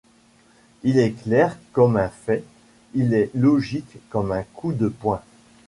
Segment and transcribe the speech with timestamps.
[0.81, 2.43] il est clair comme un fait,
[2.95, 5.21] il est logique comme un coup de poing.